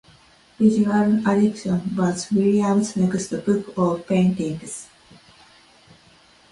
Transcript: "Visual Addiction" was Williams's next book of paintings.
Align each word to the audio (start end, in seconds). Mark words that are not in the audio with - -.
"Visual 0.57 1.19
Addiction" 1.27 1.95
was 1.95 2.31
Williams's 2.31 2.95
next 2.97 3.27
book 3.45 3.71
of 3.77 4.07
paintings. 4.07 4.87